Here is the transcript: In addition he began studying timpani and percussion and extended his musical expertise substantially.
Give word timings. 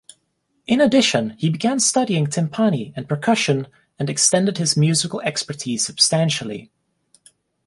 In 0.65 0.81
addition 0.81 1.35
he 1.37 1.51
began 1.51 1.79
studying 1.79 2.25
timpani 2.25 2.91
and 2.95 3.07
percussion 3.07 3.67
and 3.99 4.09
extended 4.09 4.57
his 4.57 4.75
musical 4.75 5.21
expertise 5.21 5.85
substantially. 5.85 6.71